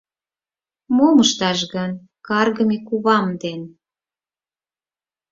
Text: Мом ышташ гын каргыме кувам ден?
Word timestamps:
Мом 0.95 1.17
ышташ 1.25 1.59
гын 1.73 1.91
каргыме 2.27 2.77
кувам 2.87 3.27
ден? 3.41 3.61